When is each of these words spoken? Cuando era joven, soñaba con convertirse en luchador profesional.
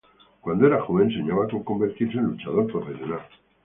Cuando 0.41 0.65
era 0.65 0.81
joven, 0.81 1.11
soñaba 1.11 1.47
con 1.47 1.61
convertirse 1.63 2.17
en 2.17 2.23
luchador 2.23 2.65
profesional. 2.65 3.21